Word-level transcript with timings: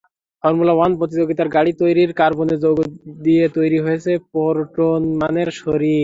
Formula 0.43 0.73
One 0.75 0.91
প্রতিযোগিতার 0.99 1.49
গাড়ি 1.49 1.71
তৈরির 1.81 2.11
কার্বনের 2.13 2.59
যৌগ 2.59 2.77
দিয়ে 3.25 3.45
তৈরি 3.57 3.79
হয়েছে 3.85 4.11
পোরটন 4.31 5.01
ম্যানের 5.19 5.49
শরীর। 5.61 5.99